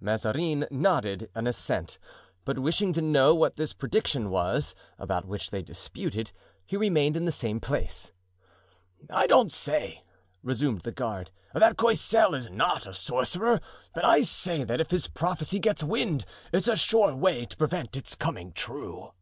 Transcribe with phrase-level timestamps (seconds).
[0.00, 1.98] Mazarin nodded an assent,
[2.46, 6.32] but wishing to know what this prediction was, about which they disputed,
[6.64, 8.10] he remained in the same place.
[9.10, 10.02] "I don't say,"
[10.42, 13.60] resumed the guard, "that Coysel is not a sorcerer,
[13.94, 17.94] but I say that if his prophecy gets wind, it's a sure way to prevent
[17.94, 19.12] it's coming true."